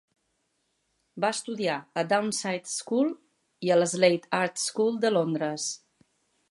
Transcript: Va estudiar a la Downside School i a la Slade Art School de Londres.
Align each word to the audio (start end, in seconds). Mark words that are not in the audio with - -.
Va 1.25 1.29
estudiar 1.37 1.75
a 1.83 1.99
la 2.01 2.05
Downside 2.13 2.73
School 2.73 3.13
i 3.69 3.73
a 3.77 3.81
la 3.81 3.91
Slade 3.95 4.35
Art 4.43 4.67
School 4.67 5.01
de 5.07 5.15
Londres. 5.19 5.71